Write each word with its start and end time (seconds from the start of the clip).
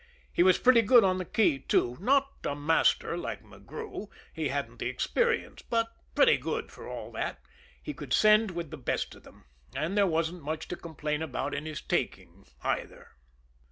He 0.33 0.41
was 0.41 0.57
pretty 0.57 0.81
good 0.81 1.03
on 1.03 1.19
the 1.19 1.25
key, 1.25 1.59
too; 1.59 1.95
not 1.99 2.31
a 2.43 2.55
master 2.55 3.15
like 3.15 3.43
McGrew, 3.43 4.07
he 4.33 4.47
hadn't 4.47 4.71
had 4.71 4.79
the 4.79 4.87
experience, 4.87 5.61
but 5.61 5.95
pretty 6.15 6.37
good 6.37 6.71
for 6.71 6.87
all 6.89 7.11
that 7.11 7.39
he 7.83 7.93
could 7.93 8.11
"send" 8.11 8.49
with 8.49 8.71
the 8.71 8.77
best 8.77 9.13
of 9.13 9.21
them, 9.21 9.45
and 9.75 9.95
there 9.95 10.07
wasn't 10.07 10.41
much 10.41 10.67
to 10.69 10.75
complain 10.75 11.21
about 11.21 11.53
in 11.53 11.67
his 11.67 11.81
"taking," 11.81 12.47
either. 12.63 13.11